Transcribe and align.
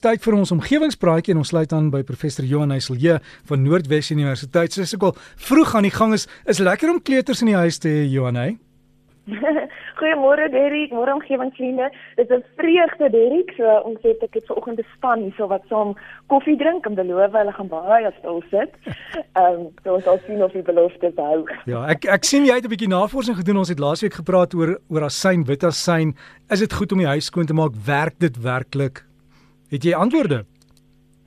Tyd 0.00 0.22
vir 0.24 0.32
ons 0.32 0.48
omgewingspraatjie 0.54 1.34
en 1.34 1.42
ons 1.42 1.50
sluit 1.52 1.72
aan 1.76 1.90
by 1.92 1.98
professor 2.08 2.46
Johan 2.48 2.70
Heiselje 2.72 3.18
van 3.50 3.60
Noordwes 3.60 4.08
Universiteit. 4.14 4.72
Sê 4.72 4.86
ek 4.96 5.02
al 5.04 5.10
vroeg 5.44 5.74
aan 5.76 5.84
die 5.84 5.92
gang 5.92 6.14
is 6.16 6.24
is 6.48 6.62
lekker 6.64 6.88
om 6.88 7.02
kleuters 7.04 7.42
in 7.44 7.50
die 7.50 7.58
huis 7.58 7.76
te 7.84 7.92
hê 7.92 8.06
Johan 8.08 8.38
hè. 8.40 8.46
Goeiemôre 10.00 10.46
Derrick, 10.54 10.94
môre 10.96 11.12
omgewingsvriende. 11.18 11.90
Dit 12.16 12.30
is 12.30 12.32
'n 12.32 12.44
vreugde 12.56 13.10
Derrick, 13.12 13.52
so 13.58 13.74
ons 13.90 14.00
het 14.00 14.24
ek 14.24 14.40
het 14.40 14.48
vanoggend 14.48 14.80
'n 14.80 14.88
span 14.96 15.20
hierso 15.20 15.50
wat 15.52 15.68
saam 15.68 15.92
koffie 16.32 16.56
drink 16.56 16.88
en 16.88 16.96
beloof 16.96 17.36
hulle 17.36 17.52
gaan 17.52 17.68
baie 17.68 18.14
stil 18.18 18.40
sit. 18.48 18.72
Ehm 19.36 19.68
um, 19.68 19.68
so 19.84 20.00
ons 20.00 20.04
sal 20.04 20.18
sien 20.24 20.40
of 20.42 20.56
die 20.56 20.64
belofte 20.64 21.12
hou. 21.16 21.44
Ja, 21.66 21.84
ek 21.92 22.08
ek 22.08 22.24
sien 22.24 22.48
jy 22.48 22.56
het 22.56 22.64
'n 22.64 22.72
bietjie 22.72 22.88
navorsing 22.88 23.36
gedoen. 23.36 23.60
Ons 23.60 23.68
het 23.68 23.84
laasweek 23.84 24.16
gepraat 24.16 24.56
oor 24.56 24.80
oor 24.88 25.04
asyn, 25.12 25.44
wit 25.44 25.62
asyn. 25.62 26.16
Is 26.48 26.64
dit 26.64 26.72
goed 26.72 26.92
om 26.92 27.04
die 27.04 27.12
huis 27.12 27.28
skoon 27.28 27.44
te 27.44 27.52
maak? 27.52 27.76
Werk 27.84 28.16
dit 28.16 28.40
werklik? 28.40 29.04
Het 29.70 29.84
jy 29.86 29.94
antwoorde? 29.94 30.44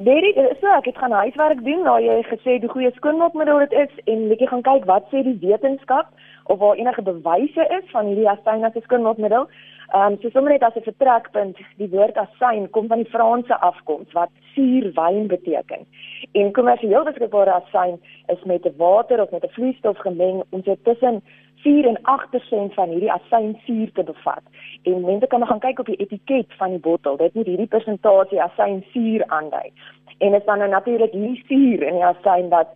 Derek, 0.04 0.36
so 0.60 0.68
ek 0.76 0.90
het 0.90 0.98
gaan 1.00 1.14
huiswerk 1.16 1.62
doen, 1.64 1.84
nou 1.88 1.96
jy 2.04 2.18
gesê 2.28 2.58
hoe 2.60 2.70
goeie 2.74 2.90
skoonmaakmiddel 2.96 3.62
dit 3.64 3.76
is 3.86 4.02
en 4.12 4.26
bietjie 4.28 4.50
gaan 4.50 4.66
kyk 4.66 4.88
wat 4.90 5.06
sê 5.12 5.22
die 5.24 5.38
wetenskap 5.40 6.10
of 6.52 6.60
waar 6.60 6.76
enige 6.76 7.06
bewyse 7.08 7.68
is 7.78 7.86
van 7.94 8.10
hierdie 8.10 8.28
asyn 8.28 8.66
as 8.68 8.76
'n 8.76 8.84
skoonmaakmiddel. 8.84 9.48
Ehm 9.92 10.14
um, 10.14 10.18
so 10.22 10.30
sommer 10.30 10.52
net 10.52 10.64
as 10.64 10.76
'n 10.76 10.82
vertrekpunt, 10.82 11.58
die 11.78 11.90
woord 11.90 12.18
asyn 12.18 12.70
kom 12.70 12.88
van 12.88 13.04
die 13.04 13.12
Franse 13.12 13.60
afkoms 13.60 14.12
wat 14.12 14.30
suurwyn 14.54 15.28
beteken. 15.28 15.86
En 16.32 16.52
kommersieel 16.52 17.04
beskikbare 17.04 17.52
asyn 17.52 18.00
is 18.28 18.44
met 18.44 18.68
water 18.78 19.22
of 19.22 19.32
met 19.32 19.44
'n 19.44 19.56
vloeistof 19.56 19.98
gemeng 19.98 20.44
om 20.50 20.64
so 20.64 20.76
tussen 20.84 21.22
4 21.64 21.88
en 21.88 22.00
8% 22.02 22.74
van 22.74 22.90
hierdie 22.90 23.12
asynsuur 23.12 23.92
te 23.92 24.04
bevat. 24.04 24.44
En 24.84 25.06
mense 25.06 25.28
kan 25.28 25.46
gaan 25.48 25.60
kyk 25.60 25.80
op 25.80 25.86
die 25.86 26.02
etiket 26.06 26.54
van 26.58 26.70
die 26.70 26.80
bottel. 26.80 27.18
Dit 27.18 27.34
moet 27.34 27.46
hierdie 27.46 27.68
persentasie 27.68 28.42
asynsuur 28.42 29.24
aandui. 29.28 29.72
En 30.18 30.32
dit 30.32 30.40
is 30.40 30.46
dan 30.46 30.58
nou 30.58 30.70
natuurlik 30.70 31.12
hierdie 31.12 31.44
suur 31.48 31.88
in 31.88 31.94
die 31.94 32.06
asyn 32.06 32.50
wat 32.50 32.68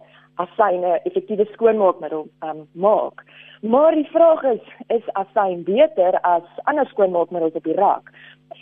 asyne 0.44 1.00
effektiewe 1.04 1.46
skoonmaakmiddel 1.52 2.28
um, 2.46 2.64
maak. 2.72 3.24
Maar 3.62 3.96
die 3.98 4.10
vraag 4.14 4.44
is, 4.44 4.66
is 4.88 5.14
asyn 5.14 5.64
beter 5.64 6.20
as 6.22 6.48
ander 6.64 6.86
skoonmaakmiddels 6.86 7.58
op 7.58 7.64
die 7.64 7.78
rak? 7.78 8.12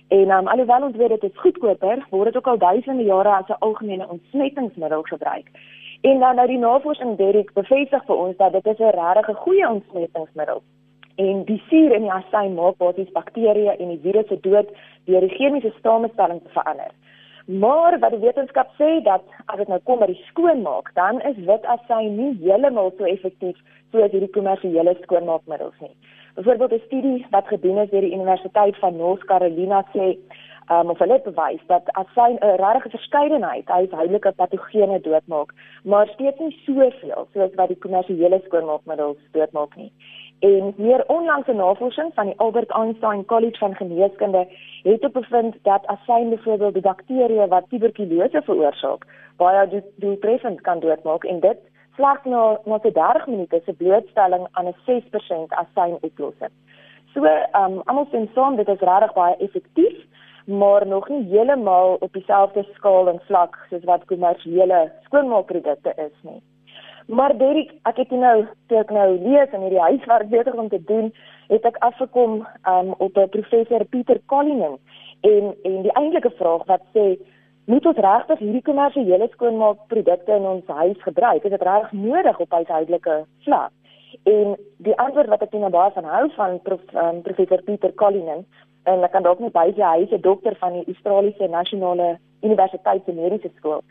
En 0.07 0.31
um, 0.31 0.47
alhoewel 0.47 0.87
ons 0.89 0.95
weet 0.95 1.09
dit 1.09 1.23
is 1.23 1.41
goedkoper, 1.43 2.05
word 2.09 2.31
dit 2.31 2.37
ook 2.37 2.47
al 2.47 2.57
duisende 2.57 3.03
jare 3.03 3.33
as 3.35 3.49
'n 3.49 3.59
algemene 3.59 4.07
ontsmettingsmiddel 4.09 5.01
gebruik. 5.01 5.49
En 6.01 6.19
dan 6.19 6.35
nou 6.35 6.47
die 6.47 6.57
navorsing 6.57 7.17
Derek 7.17 7.53
bevestig 7.53 8.05
vir 8.05 8.15
ons 8.15 8.37
dat 8.37 8.51
dit 8.51 8.79
'n 8.79 8.95
regtig 8.99 9.37
goeie 9.37 9.69
ontsmettingsmiddel. 9.69 10.61
En 11.15 11.43
die 11.43 11.61
suur 11.69 11.91
in 11.95 12.01
die 12.01 12.11
asyn 12.11 12.53
maak 12.53 12.77
basies 12.77 13.11
bakterieë 13.11 13.77
en 13.79 13.89
die 13.89 13.99
virusse 14.03 14.39
dood 14.39 14.69
deur 15.05 15.19
die 15.19 15.35
chemiese 15.37 15.73
samestelling 15.81 16.41
te 16.43 16.49
verander. 16.49 16.91
Maar 17.45 17.99
wat 17.99 18.09
die 18.09 18.19
wetenskap 18.19 18.71
sê 18.77 19.03
dat 19.05 19.21
as 19.45 19.57
dit 19.61 19.67
nou 19.69 19.77
kom 19.85 19.99
by 20.01 20.07
die 20.09 20.21
skoonmaak, 20.31 20.89
dan 20.97 21.21
is 21.29 21.37
wit 21.45 21.65
asyn 21.69 22.15
nie 22.17 22.31
heeltemal 22.41 22.89
so 22.97 23.05
effektief 23.05 23.59
soos 23.93 24.09
hierdie 24.11 24.31
kommersiële 24.33 24.95
skoonmaakmiddels 25.03 25.77
nie. 25.85 25.93
Byvoorbeeld 26.35 26.73
'n 26.73 26.85
studie 26.85 27.25
wat 27.29 27.47
gedoen 27.47 27.77
is 27.77 27.89
deur 27.89 28.01
die 28.01 28.15
Universiteit 28.17 28.77
van 28.77 28.97
North 28.97 29.25
Carolina 29.25 29.85
sê 29.93 30.17
um, 30.71 30.89
of 30.89 30.97
hulle 30.97 31.21
bewys 31.21 31.61
dat 31.67 31.91
asyn 32.01 32.37
'n 32.41 32.57
regte 32.63 32.89
verskeidenheid 32.89 33.67
huishoudelike 33.67 34.31
patogene 34.31 34.99
doodmaak, 35.01 35.53
maar 35.83 36.07
steeds 36.07 36.39
nie 36.39 36.61
soveel 36.65 37.27
soos 37.33 37.55
wat 37.55 37.67
die 37.67 37.83
kommersiële 37.85 38.41
skoonmaakmiddels 38.45 39.17
doodmaak 39.31 39.75
nie. 39.75 39.91
En 40.45 40.73
meer 40.77 41.03
onlangse 41.07 41.53
navorsing 41.53 42.11
van 42.13 42.25
die 42.25 42.37
Albert 42.37 42.69
Einstein 42.69 43.25
College 43.25 43.57
van 43.57 43.75
Geneeskunde 43.75 44.47
het 44.83 45.11
bevind 45.11 45.55
dat 45.61 45.85
asyn 45.85 46.29
byvoorbeeld 46.29 46.73
die 46.73 46.81
bakterieë 46.81 47.47
wat 47.47 47.69
tuberkulose 47.69 48.41
veroorsaak, 48.45 49.07
baie 49.41 49.83
doeltreffend 49.95 50.61
kan 50.61 50.79
doodmaak 50.79 51.23
en 51.23 51.39
dit 51.39 51.63
slegs 51.95 52.23
na 52.23 52.43
na 52.65 52.77
30 52.77 53.27
minute 53.27 53.61
se 53.65 53.73
blootstelling 53.73 54.47
aan 54.51 54.67
'n 54.67 54.75
6% 54.85 55.57
asyn 55.63 55.97
oplossing. 56.01 56.53
So, 57.13 57.23
ehm 57.23 57.71
um, 57.71 57.81
almal 57.85 58.07
sien 58.11 58.29
saam 58.33 58.55
dit 58.55 58.67
is 58.67 58.87
regtig 58.89 59.13
baie 59.13 59.35
effektief 59.37 59.97
maar 60.45 60.87
nog 60.87 61.09
nie 61.09 61.27
heeltemal 61.29 61.95
op 61.99 62.13
dieselfde 62.13 62.67
skaal 62.73 63.07
en 63.09 63.21
vlak 63.27 63.65
soos 63.69 63.83
wat 63.83 64.05
kommersiële 64.05 64.91
skoonmaakprodukte 65.03 65.93
is 65.95 66.17
nie. 66.21 66.41
Maar 67.05 67.37
Derek, 67.37 67.71
ek 67.83 67.97
het 68.01 68.11
nou 68.11 68.47
toe 68.67 68.77
ek 68.81 68.89
nou 68.89 69.07
lees 69.21 69.51
in 69.53 69.61
hierdie 69.61 69.81
huiswerk 69.81 70.29
besig 70.29 70.53
om 70.53 70.69
te 70.69 70.81
doen, 70.89 71.11
het 71.53 71.65
ek 71.69 71.77
afgekom 71.85 72.41
um, 72.65 72.93
op 72.97 73.17
'n 73.17 73.29
professor 73.29 73.85
Pieter 73.85 74.19
Collinen 74.25 74.79
en 75.21 75.53
en 75.63 75.81
die 75.81 75.93
eintlike 75.93 76.31
vraag 76.39 76.65
wat 76.65 76.81
sê 76.93 77.17
moet 77.65 77.85
ons 77.85 77.97
regtig 77.97 78.39
hierdie 78.39 78.61
kommersiële 78.61 79.27
skoonmaakprodukte 79.31 80.31
in 80.31 80.45
ons 80.45 80.67
huis 80.67 81.01
gebruik? 81.01 81.43
Is 81.43 81.51
dit 81.51 81.61
regtig 81.61 81.91
nodig 81.91 82.39
op 82.39 82.51
huishoudelike 82.51 83.25
vlak? 83.45 83.71
En 84.23 84.57
die 84.77 84.97
antwoord 84.97 85.27
wat 85.27 85.41
ek 85.41 85.53
nou 85.53 85.69
baie 85.69 85.91
van 85.91 86.03
hou 86.03 86.29
van 86.35 86.59
prof, 86.61 86.81
um, 86.93 87.21
professor 87.21 87.61
Pieter 87.61 87.93
Collinen 87.93 88.45
en 88.83 89.03
ek 89.03 89.11
kan 89.11 89.23
dalk 89.23 89.39
net 89.39 89.53
by 89.53 89.71
sy 89.75 89.81
huis 89.81 90.11
'n 90.11 90.21
dokter 90.21 90.55
van 90.55 90.73
die 90.73 90.85
Australiese 90.87 91.47
Nasionale 91.47 92.17
Universiteit 92.41 93.01
se 93.05 93.11
Mediese 93.11 93.49
Skool. 93.57 93.81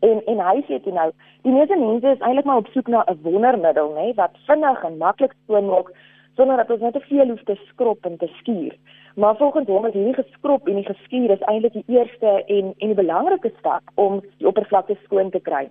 En 0.00 0.22
en 0.32 0.38
hy 0.48 0.60
sê 0.68 0.78
dit 0.80 0.94
nou, 0.94 1.10
die 1.42 1.52
meeste 1.52 1.76
mense 1.76 2.14
is 2.14 2.22
eintlik 2.24 2.48
maar 2.48 2.62
op 2.62 2.70
soek 2.72 2.88
na 2.88 3.04
'n 3.06 3.18
wondermiddel, 3.22 3.92
nê, 3.96 4.14
wat 4.14 4.38
vinnig 4.46 4.84
en 4.84 4.96
maklik 4.96 5.34
skoonmaak 5.44 5.92
sonder 6.36 6.56
dat 6.56 6.70
ons 6.70 6.80
net 6.80 6.92
te 6.92 7.00
veel 7.00 7.28
hoef 7.28 7.42
te 7.44 7.56
skrob 7.68 8.04
en 8.04 8.16
te 8.16 8.28
skuur. 8.38 8.74
Maar 9.14 9.36
volgens 9.36 9.66
hom 9.66 9.86
is 9.86 9.92
hierdie 9.92 10.14
geskrob 10.14 10.68
en 10.68 10.74
die 10.74 10.86
geskuur 10.86 11.30
is 11.30 11.42
eintlik 11.52 11.72
die 11.72 11.96
eerste 11.98 12.30
en 12.46 12.74
en 12.78 12.92
die 12.92 13.00
belangrike 13.02 13.52
stap 13.58 13.82
om 13.94 14.20
die 14.38 14.46
oppervlakte 14.46 14.96
skoon 15.02 15.30
te 15.30 15.40
kry. 15.40 15.66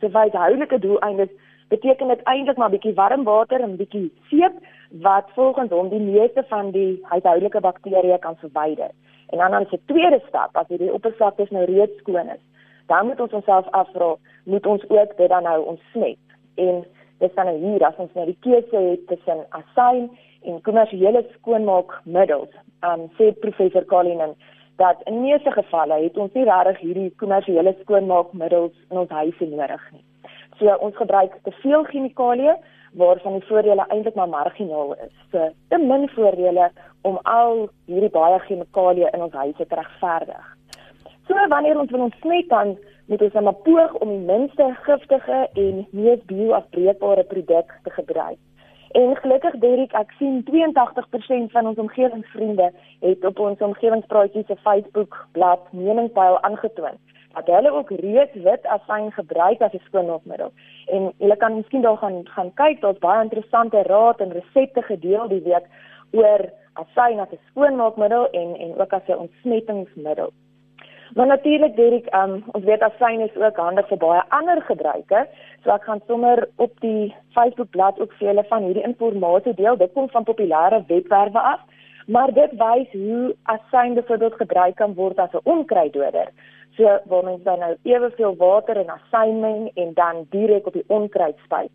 So 0.00 0.08
vir 0.08 0.20
huishoudelike 0.20 0.78
doeleindes 0.78 1.32
beteken 1.68 2.08
dit 2.08 2.24
eintlik 2.32 2.56
maar 2.56 2.70
bietjie 2.74 2.94
warm 2.94 3.24
water 3.24 3.62
en 3.62 3.76
bietjie 3.76 4.10
seep 4.30 4.58
wat 5.06 5.30
volgens 5.34 5.70
hom 5.70 5.88
die 5.88 6.02
meeste 6.02 6.44
van 6.52 6.70
die 6.76 6.98
huishoudelike 7.12 7.60
bakterieë 7.60 8.18
kan 8.18 8.36
verwyder. 8.42 8.90
En 9.30 9.38
dan 9.38 9.50
dan 9.50 9.66
die 9.70 9.80
tweede 9.86 10.20
stap 10.28 10.56
as 10.56 10.68
hierdie 10.68 10.92
oppervlakte 10.92 11.46
nou 11.50 11.64
reeds 11.64 11.98
skoon 12.02 12.28
is, 12.34 12.42
dan 12.90 13.06
moet 13.06 13.20
ons 13.20 13.36
onsself 13.38 13.68
afvra, 13.70 14.14
moet 14.44 14.66
ons 14.66 14.88
ook 14.88 15.16
dit 15.16 15.28
dan 15.28 15.46
nou 15.46 15.58
ontsmet? 15.74 16.18
En 16.54 16.82
dis 17.18 17.34
dan 17.34 17.46
nou 17.46 17.58
hier 17.58 17.84
as 17.86 17.98
ons 18.02 18.12
nou 18.18 18.26
die 18.26 18.38
keuse 18.46 18.82
het 18.86 19.06
tussen 19.06 19.44
asyn 19.58 20.08
en 20.48 20.62
kommersiële 20.66 21.22
skoonmaakmiddels. 21.36 22.52
Um 22.86 23.06
sê 23.18 23.30
professor 23.44 23.84
Collinen 23.84 24.34
dat 24.80 25.02
in 25.04 25.20
meeste 25.20 25.52
gevalle 25.52 26.00
het 26.02 26.16
ons 26.16 26.32
nie 26.32 26.46
regtig 26.48 26.78
hierdie 26.80 27.10
kommersiële 27.22 27.74
skoonmaakmiddels 27.82 28.76
in 28.90 29.02
ons 29.04 29.16
huise 29.20 29.50
nodig 29.52 29.88
nie. 29.92 30.04
So 30.58 30.76
ons 30.86 30.96
gebruik 30.96 31.36
te 31.44 31.52
veel 31.62 31.84
chemikalieë 31.92 32.56
waarvan 33.00 33.36
die 33.38 33.46
voordele 33.48 33.84
eintlik 33.88 34.16
maar 34.18 34.32
marginaal 34.32 34.96
is. 35.04 35.12
So 35.30 35.50
te 35.68 35.78
min 35.78 36.08
voordele 36.16 36.70
om 37.06 37.20
al 37.22 37.68
hierdie 37.86 38.12
baie 38.16 38.40
chemikalieë 38.48 39.12
in 39.14 39.28
ons 39.28 39.36
huise 39.44 39.66
te 39.66 39.78
regverdig. 39.78 40.56
So 41.26 41.48
wanneer 41.48 41.78
ons 41.78 41.90
wil 41.90 42.00
ontsmet 42.00 42.48
dan 42.48 42.78
moet 43.06 43.22
ons 43.22 43.32
maar 43.32 43.62
poog 43.66 43.94
om 43.94 44.08
die 44.08 44.26
minste 44.26 44.76
giftige 44.82 45.48
en 45.54 45.86
mees 45.90 46.22
bioafbreekbare 46.30 47.24
produk 47.24 47.74
te 47.82 47.90
gebruik. 47.90 48.38
En 48.90 49.16
gelukkig 49.16 49.54
Derek, 49.62 49.92
ek 49.94 50.10
sien 50.18 50.40
82% 50.46 51.52
van 51.54 51.66
ons 51.66 51.78
omgewingsvriende 51.78 52.72
het 53.00 53.24
op 53.24 53.38
ons 53.38 53.62
omgewingspraatjies 53.62 54.46
se 54.46 54.56
Facebook 54.62 55.14
bladsy 55.32 55.76
meningspeil 55.76 56.40
aangetoon 56.48 56.98
dat 57.34 57.46
hulle 57.46 57.70
ook 57.70 57.90
reeds 57.90 58.34
wit 58.42 58.66
asyn 58.66 59.12
gebruik 59.12 59.60
as 59.62 59.72
'n 59.72 59.86
skoonmaakmiddel. 59.86 60.50
En 60.86 61.12
julle 61.18 61.36
kan 61.36 61.54
miskien 61.54 61.82
daar 61.82 61.96
gaan 61.96 62.26
gaan 62.28 62.54
kyk, 62.54 62.80
daar's 62.80 62.98
baie 62.98 63.22
interessante 63.22 63.82
raad 63.82 64.20
en 64.20 64.32
resepte 64.32 64.82
gedeel 64.82 65.28
die 65.28 65.42
week 65.42 65.66
oor 66.10 66.50
asyn 66.72 67.20
as 67.20 67.32
'n 67.32 67.38
skoonmaakmiddel 67.50 68.30
en 68.30 68.56
en 68.56 68.80
ook 68.80 68.92
as 68.92 69.06
'n 69.08 69.22
ontsmettingsmiddel. 69.24 70.30
Maar 71.14 71.26
natuurlik 71.26 71.76
Derek, 71.76 72.14
um, 72.14 72.44
ons 72.52 72.64
weet 72.64 72.82
asyn 72.82 73.20
is 73.20 73.36
ook 73.36 73.56
handig 73.56 73.88
vir 73.88 73.98
baie 73.98 74.22
ander 74.28 74.60
gebruike. 74.62 75.24
So 75.64 75.72
ek 75.74 75.84
gaan 75.88 76.02
sommer 76.06 76.44
op 76.56 76.72
die 76.84 77.14
Facebook 77.34 77.70
bladsy 77.74 78.04
ook 78.04 78.14
vir 78.18 78.28
julle 78.28 78.44
van 78.48 78.62
hierdie 78.62 78.84
inligting 78.86 79.56
deel. 79.56 79.76
Dit 79.76 79.92
kom 79.92 80.08
van 80.10 80.24
populêre 80.24 80.84
webwerwe 80.86 81.40
af, 81.40 81.60
maar 82.06 82.32
dit 82.32 82.54
wys 82.62 82.94
hoe 82.94 83.34
asyn 83.42 83.94
byvoorbeeld 83.98 84.38
gebruik 84.42 84.76
kan 84.76 84.94
word 84.94 85.18
as 85.18 85.34
'n 85.34 85.42
onkruiddoder. 85.44 86.30
So 86.76 86.98
waar 87.04 87.24
mens 87.24 87.42
dan 87.42 87.58
nou 87.58 87.76
eweveel 87.82 88.36
water 88.36 88.76
en 88.76 88.94
asyn 88.98 89.40
meng 89.40 89.70
en 89.74 89.94
dan 89.94 90.26
direk 90.30 90.66
op 90.66 90.72
die 90.72 90.84
onkruid 90.86 91.38
spuit 91.44 91.70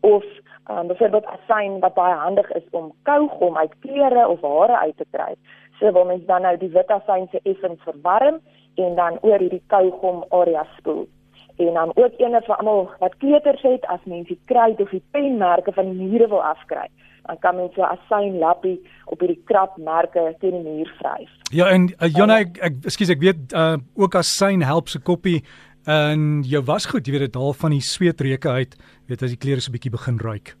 of 0.00 0.24
um, 0.70 0.86
byvoorbeeld 0.86 1.26
asyn 1.26 1.80
wat 1.80 1.94
baie 1.94 2.14
handig 2.14 2.52
is 2.52 2.66
om 2.70 2.92
kougom 3.02 3.56
uit 3.56 3.74
klere 3.80 4.28
of 4.28 4.40
hare 4.40 4.78
uit 4.78 4.96
te 4.96 5.06
kry. 5.10 5.34
So 5.78 5.90
waar 5.90 6.06
mens 6.06 6.24
dan 6.26 6.42
nou 6.42 6.56
die 6.56 6.70
wit 6.70 6.90
asyn 6.90 7.28
se 7.30 7.40
effens 7.42 7.82
verwarm 7.82 8.40
en 8.78 8.94
dan 8.94 9.18
oor 9.22 9.38
hierdie 9.38 9.62
kougom 9.66 10.24
area 10.30 10.66
spoel. 10.78 11.06
en 11.58 11.74
dan 11.74 11.90
ook 11.94 12.12
eene 12.22 12.40
vir 12.46 12.56
almal 12.56 12.90
wat 12.98 13.16
kleuters 13.18 13.62
het 13.62 13.86
as 13.86 14.04
mens 14.04 14.28
die 14.28 14.40
kruit 14.44 14.80
of 14.80 14.90
die 14.90 15.02
penmerke 15.10 15.72
van 15.72 15.90
die 15.90 16.06
mure 16.06 16.28
wil 16.28 16.42
afkry 16.42 16.86
dan 17.28 17.38
kan 17.38 17.56
mens 17.56 17.74
so 17.74 17.82
'n 17.82 17.96
asyn 17.96 18.38
lappie 18.38 18.78
op 19.04 19.20
hierdie 19.20 19.42
krapmerke 19.44 20.34
teen 20.40 20.62
die 20.62 20.70
muur 20.70 20.90
vryf. 21.00 21.30
Ja 21.52 21.66
en 21.74 21.88
uh, 21.88 22.08
Jonna 22.16 22.38
ek 22.44 22.58
ek 22.58 22.74
ekskuus 22.84 23.10
ek 23.10 23.20
weet 23.20 23.52
uh, 23.52 23.76
ook 23.94 24.14
asyn 24.14 24.62
help 24.62 24.88
se 24.88 25.00
koppie 25.00 25.42
en 25.88 26.42
jou 26.44 26.62
wasgoed, 26.64 27.06
jy 27.06 27.12
weet 27.12 27.26
dit 27.32 27.40
haal 27.40 27.52
van 27.52 27.70
die 27.70 27.84
sweetreuke 27.84 28.48
uit, 28.48 28.76
weet 29.08 29.22
as 29.22 29.32
die 29.32 29.42
klere 29.44 29.60
so 29.60 29.70
'n 29.70 29.76
bietjie 29.76 29.96
begin 29.98 30.18
ruik. 30.18 30.56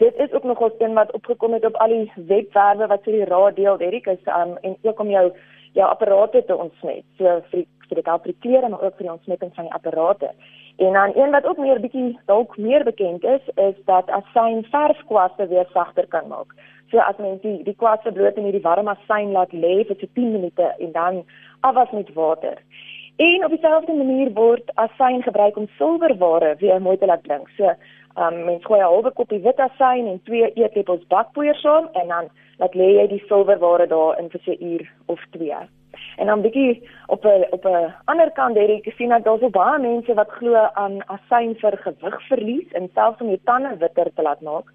Dit 0.00 0.14
is 0.16 0.32
ook 0.32 0.44
nog 0.44 0.60
'n 0.60 0.78
ding 0.78 0.94
wat 0.94 1.12
opgekom 1.12 1.52
het 1.52 1.64
op 1.64 1.76
al 1.76 1.88
die 1.88 2.12
webwerwe 2.16 2.86
wat 2.86 3.04
vir 3.04 3.12
die 3.12 3.24
raad 3.24 3.56
deel, 3.56 3.76
Derek, 3.76 4.06
is 4.06 4.24
um, 4.26 4.56
en 4.62 4.76
ook 4.82 5.00
om 5.00 5.10
jou 5.10 5.32
jou 5.72 5.86
apparate 5.88 6.44
te 6.44 6.56
ontsmet. 6.56 7.04
So 7.18 7.40
vir 7.50 7.66
vir 7.90 7.98
dit 7.98 8.06
help 8.06 8.22
vir 8.22 8.32
die 8.32 8.42
klere 8.46 8.68
maar 8.70 8.82
ook 8.86 8.96
vir 8.96 9.06
die 9.08 9.12
ontsmetting 9.12 9.54
van 9.54 9.66
die 9.66 9.74
apparate. 9.74 10.30
En 10.78 10.92
dan 10.92 11.12
een 11.16 11.30
wat 11.34 11.46
ook 11.46 11.58
meer 11.58 11.80
bietjie 11.80 12.18
dalk 12.26 12.56
meer 12.56 12.84
bekend 12.84 13.24
is, 13.24 13.48
is 13.56 13.74
dat 13.84 14.10
asyn 14.10 14.62
verfkwaste 14.70 15.46
weer 15.50 15.66
sagter 15.72 16.06
kan 16.06 16.28
maak. 16.28 16.54
So 16.90 16.98
as 16.98 17.18
mens 17.18 17.42
die 17.42 17.62
die 17.66 17.76
kwaste 17.82 18.12
bloot 18.12 18.38
in 18.38 18.46
hierdie 18.48 18.62
warm 18.66 18.88
asyn 18.88 19.34
laat 19.34 19.52
lê 19.52 19.82
vir 19.88 19.98
so 19.98 20.06
10 20.14 20.32
minute 20.32 20.70
en 20.78 20.92
dan 20.92 21.24
afwas 21.60 21.90
met 21.90 22.14
water. 22.14 22.62
En 23.16 23.44
op 23.44 23.50
dieselfde 23.50 23.92
manier 23.92 24.32
word 24.32 24.70
asyn 24.74 25.22
gebruik 25.22 25.56
om 25.56 25.68
silwerware 25.76 26.54
weer 26.58 26.80
mooi 26.82 26.96
te 26.98 27.06
laat 27.06 27.22
blink. 27.22 27.50
So, 27.56 27.74
um, 28.16 28.44
mens 28.44 28.64
gooi 28.64 28.80
'n 28.80 28.84
halwe 28.84 29.10
koppie 29.10 29.42
wit 29.42 29.60
asyn 29.60 30.06
en 30.06 30.22
twee 30.24 30.52
eetlepels 30.52 31.06
bakpoeier 31.06 31.54
saam 31.54 31.88
en 31.92 32.08
dan 32.08 32.30
laat 32.58 32.74
lê 32.74 32.88
jy 32.98 33.06
die 33.08 33.24
silwerware 33.28 33.86
daar 33.86 34.18
in 34.18 34.30
vir 34.30 34.40
'n 34.46 34.64
uur 34.72 34.92
of 35.06 35.20
2. 35.30 35.54
En 36.16 36.26
dan 36.26 36.42
bietjie 36.42 36.82
op 37.06 37.24
'n 37.24 37.46
op 37.50 37.64
'n 37.64 37.94
ander 38.04 38.30
kant 38.30 38.56
het 38.56 38.70
ek 38.70 38.84
gesien 38.84 39.08
dat 39.08 39.24
daar 39.24 39.38
so 39.38 39.50
baie 39.50 39.78
mense 39.78 40.14
wat 40.14 40.30
glo 40.30 40.54
aan 40.54 41.02
asyn 41.06 41.54
vir 41.54 41.76
gewigverlies 41.76 42.72
en 42.72 42.90
selfs 42.94 43.20
om 43.20 43.26
jou 43.26 43.40
tande 43.44 43.76
witter 43.76 44.12
te 44.14 44.22
laat 44.22 44.40
maak. 44.40 44.66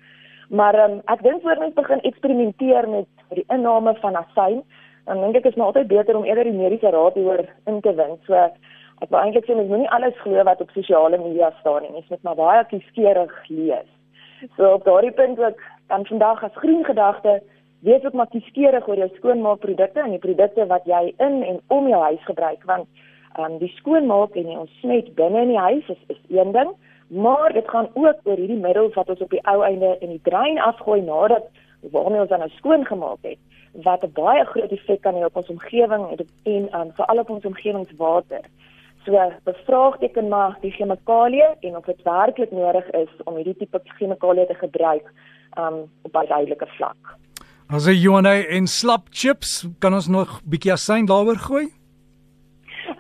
Maar 0.50 0.90
um, 0.90 1.02
ek 1.06 1.24
dink 1.24 1.42
voor 1.42 1.58
mens 1.60 1.74
begin 1.74 2.02
eksperimenteer 2.02 2.90
met 2.90 3.08
die 3.30 3.46
inname 3.48 3.96
van 3.96 4.16
asyn, 4.16 4.64
dan 5.06 5.22
dink 5.22 5.36
ek 5.36 5.46
is 5.46 5.56
maar 5.56 5.66
altyd 5.66 5.88
beter 5.88 6.18
om 6.18 6.24
eerder 6.24 6.44
die 6.44 6.54
mediese 6.54 6.90
raad 6.90 7.14
hieroor 7.14 7.46
in 7.66 7.82
te 7.82 7.94
win. 7.96 8.18
So 8.26 8.50
ek 9.04 9.10
wil 9.10 9.20
eintlik 9.20 9.46
sê 9.46 9.56
mens 9.56 9.70
moenie 9.70 9.90
alles 9.90 10.18
glo 10.24 10.44
wat 10.44 10.62
op 10.62 10.70
sosiale 10.76 11.18
media 11.18 11.52
staan 11.60 11.82
nie. 11.82 11.92
Mens 11.92 12.08
moet 12.10 12.24
maar 12.24 12.36
baie 12.36 12.66
kieskeurig 12.72 13.34
lees. 13.50 13.90
So 14.56 14.74
op 14.74 14.86
daardie 14.86 15.12
punt 15.12 15.40
ook 15.40 15.60
dan 15.88 16.06
vandag 16.06 16.44
as 16.44 16.56
groen 16.62 16.84
gedagte 16.86 17.42
wees 17.86 18.04
ook 18.04 18.14
maar 18.14 18.28
kieskeurig 18.28 18.88
oor 18.88 18.98
jou 18.98 19.10
skoonmaakprodukte 19.16 20.00
en 20.00 20.16
die 20.16 20.24
produkte 20.24 20.66
wat 20.66 20.86
jy 20.90 21.14
in 21.18 21.44
en 21.44 21.60
om 21.68 21.88
jou 21.88 22.02
huis 22.02 22.24
gebruik 22.26 22.64
want 22.66 22.88
um, 23.40 23.58
die 23.62 23.72
skoonmaak 23.78 24.36
en 24.36 24.48
die 24.50 24.58
ontsmet 24.58 25.12
binne 25.16 25.42
in 25.42 25.54
die 25.54 25.60
huis 25.68 25.90
is, 25.94 26.02
is 26.08 26.22
een 26.30 26.52
ding 26.56 26.72
maar 27.08 27.54
dit 27.54 27.70
gaan 27.70 27.90
ook 27.94 28.24
oor 28.24 28.42
hierdie 28.42 28.62
middels 28.62 28.96
wat 28.98 29.10
ons 29.14 29.22
op 29.22 29.30
die 29.30 29.44
ou 29.52 29.62
einde 29.64 29.96
in 30.00 30.16
die 30.16 30.24
drein 30.24 30.58
afgooi 30.60 31.02
nadat 31.02 31.46
waarmee 31.92 32.24
ons 32.24 32.30
dan 32.30 32.42
nou 32.42 32.50
skoon 32.58 32.86
gemaak 32.86 33.22
het 33.22 33.38
wat 33.84 34.04
'n 34.04 34.14
baie 34.14 34.46
groot 34.46 34.72
effek 34.72 35.02
kan 35.02 35.16
hê 35.16 35.26
op 35.26 35.36
ons 35.36 35.50
omgewing 35.50 36.10
en 36.10 36.28
en 36.44 36.80
um, 36.80 36.92
veral 36.94 37.20
op 37.20 37.30
ons 37.30 37.46
omgewingswater. 37.46 38.42
So 39.06 39.22
bevraagteken 39.46 40.28
maar 40.30 40.58
die 40.62 40.72
chemikalieë 40.74 41.52
en 41.68 41.78
of 41.78 41.86
dit 41.86 42.02
werklik 42.08 42.52
nodig 42.52 42.88
is 42.98 43.12
om 43.26 43.38
hierdie 43.38 43.58
tipe 43.60 43.82
chemikalieë 44.00 44.48
te 44.50 44.58
gebruik 44.64 45.06
um, 45.58 45.86
op 46.02 46.16
'n 46.16 46.28
duidelike 46.28 46.68
vlak. 46.78 47.16
As 47.70 47.86
jy 47.86 47.94
Johanna 47.98 48.34
en 48.46 48.68
slap 48.68 49.08
chips, 49.10 49.68
kan 49.80 49.94
ons 49.94 50.08
nog 50.08 50.42
bietjie 50.46 50.72
asyn 50.72 51.06
daaroor 51.06 51.38
gooi? 51.38 51.66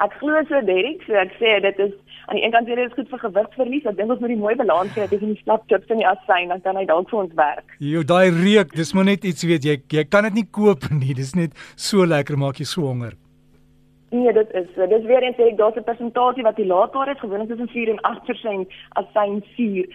Ek 0.01 0.13
glo 0.19 0.41
so 0.49 0.61
Derek, 0.65 1.03
so 1.05 1.13
ek 1.13 1.33
sê 1.39 1.61
dit 1.61 1.79
is 1.79 1.93
aan 2.25 2.35
die 2.35 2.43
een 2.43 2.51
kant 2.51 2.67
is 2.67 2.93
goed 2.95 3.09
vir 3.09 3.19
gewigverlies, 3.19 3.85
ek 3.85 3.97
dink 3.97 4.09
ons 4.09 4.19
moet 4.19 4.33
die 4.33 4.41
mooi 4.41 4.55
balans 4.55 4.95
hê 4.97 5.05
tussen 5.09 5.35
die 5.35 5.41
slap 5.43 5.67
chips 5.69 5.89
en 5.93 6.01
die 6.01 6.07
asyn, 6.09 6.49
dan 6.49 6.61
kan 6.61 6.75
hy 6.75 6.85
dalk 6.85 7.09
vir 7.09 7.19
ons 7.19 7.35
werk. 7.37 7.77
Jo, 7.79 8.01
daai 8.03 8.33
reuk, 8.33 8.73
dis 8.73 8.93
maar 8.93 9.05
net 9.05 9.23
iets 9.23 9.45
weet 9.45 9.65
jy, 9.65 9.77
jy 9.93 10.03
kan 10.09 10.23
dit 10.23 10.41
nie 10.41 10.47
koop 10.49 10.89
nie. 10.89 11.13
Dis 11.13 11.35
net 11.35 11.53
so 11.75 12.05
lekker 12.05 12.37
maak 12.37 12.57
jy 12.57 12.65
so 12.65 12.89
honger. 12.89 13.13
Nee, 14.15 14.33
dit 14.33 14.53
is 14.53 14.67
dis 14.89 15.07
weer 15.09 15.23
eens 15.23 15.39
ek 15.43 15.57
daar's 15.57 15.75
'n 15.75 15.83
persentasie 15.83 16.43
wat 16.43 16.55
toelaatbaar 16.55 17.09
is, 17.11 17.19
gewoonlik 17.19 17.47
tussen 17.47 17.67
4 17.67 17.89
en 17.89 18.01
8% 18.01 18.73
asyn 19.01 19.43
suur. 19.55 19.85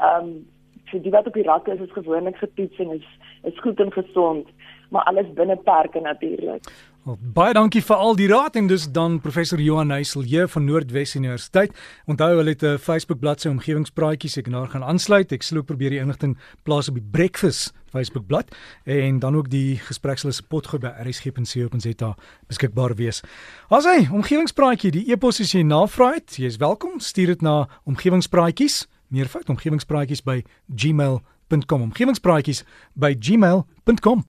Ehm 0.00 0.24
um, 0.24 0.46
so 0.90 1.00
die 1.00 1.10
wat 1.10 1.26
op 1.26 1.34
die 1.34 1.42
rakke 1.42 1.72
is 1.72 1.80
is 1.80 1.92
gewoonlik 1.92 2.36
getoets 2.36 2.78
en 2.78 2.90
is 2.90 3.06
is 3.42 3.60
goed 3.60 3.80
en 3.80 3.92
gesond 3.92 4.48
maar 4.90 5.02
alles 5.02 5.32
binne 5.34 5.56
perke 5.56 6.00
natuurlik. 6.00 6.64
Well, 7.06 7.20
baie 7.22 7.52
dankie 7.54 7.84
vir 7.86 8.00
al 8.02 8.16
die 8.18 8.26
raad 8.26 8.56
en 8.58 8.66
dus 8.66 8.88
dan 8.90 9.20
professor 9.22 9.60
Johan 9.62 9.92
Heiselje 9.94 10.48
van 10.50 10.64
Noordwes 10.66 11.12
Universiteit. 11.14 11.70
Onthou 12.10 12.32
hulle 12.34 12.50
het 12.50 12.64
'n 12.64 12.78
Facebook 12.82 13.20
bladsy 13.20 13.48
omgewingspraatjies 13.48 14.36
ek 14.36 14.50
daar 14.50 14.66
gaan 14.66 14.82
aansluit. 14.82 15.32
Ek 15.32 15.44
ook 15.54 15.66
probeer 15.66 15.90
die 15.90 16.00
inligting 16.00 16.36
plaas 16.64 16.88
op 16.88 16.94
die 16.94 17.06
Breakfast 17.10 17.72
Facebook 17.92 18.26
blad 18.26 18.56
en 18.84 19.18
dan 19.18 19.36
ook 19.36 19.50
die 19.50 19.76
gesprekslys 19.76 20.40
potgoed 20.40 20.80
by 20.80 20.92
rsg.co.za 21.06 22.16
beskikbaar 22.48 22.94
wees. 22.94 23.22
Asai, 23.68 24.08
omgewingspraatjie, 24.12 24.90
die 24.90 25.12
e-pos 25.12 25.40
as 25.40 25.52
jy 25.52 25.62
navraai 25.62 26.14
het, 26.14 26.36
jy 26.36 26.46
is 26.46 26.56
welkom. 26.56 26.98
Stuur 26.98 27.26
dit 27.26 27.40
na 27.40 27.68
omgewingspraatjies 27.84 28.86
meervoud 29.08 29.48
omgewingspraatjies 29.48 30.22
by 30.22 30.42
gmail.com 30.74 31.82
omgewingspraatjies 31.82 32.64
by 32.94 33.14
gmail.com 33.14 34.26